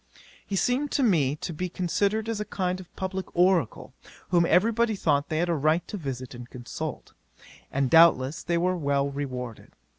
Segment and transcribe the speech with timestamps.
[0.43, 3.93] He seemed to me to be considered as a kind of publick oracle,
[4.29, 7.13] whom every body thought they had a right to visit and consult;
[7.71, 9.73] and doubtless they were well rewarded.